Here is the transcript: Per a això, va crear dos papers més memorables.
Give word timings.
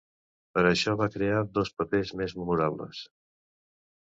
Per 0.55 0.61
a 0.61 0.69
això, 0.69 0.93
va 1.01 1.09
crear 1.17 1.43
dos 1.57 1.71
papers 1.81 2.15
més 2.23 2.35
memorables. 2.41 3.03